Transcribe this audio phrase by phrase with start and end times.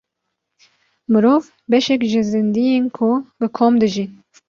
[1.11, 3.07] Mirov beşek ji zindiyên ku
[3.39, 4.09] bi kom dijîn.